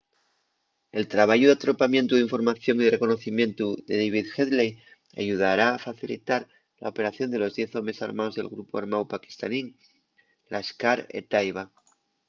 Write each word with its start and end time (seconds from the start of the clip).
el 0.97 1.05
trabayu 1.13 1.45
d’atropamientu 1.47 2.11
d’información 2.15 2.75
y 2.77 2.83
de 2.85 2.93
reconocimientu 2.95 3.65
de 3.87 3.93
david 4.01 4.27
headley 4.35 4.69
ayudara 5.21 5.65
a 5.69 5.83
facilitar 5.87 6.41
la 6.81 6.89
operación 6.93 7.27
de 7.31 7.41
los 7.43 7.51
diez 7.57 7.69
homes 7.77 8.01
armaos 8.07 8.33
del 8.35 8.51
grupu 8.53 8.73
armáu 8.83 9.11
paquistanín 9.15 9.65
laskhar-e-taiba 10.51 11.63